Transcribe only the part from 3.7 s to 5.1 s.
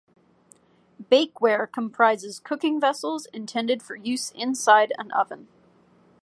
for use inside